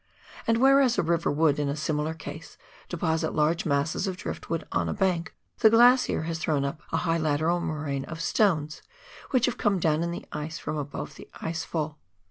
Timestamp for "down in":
9.77-10.09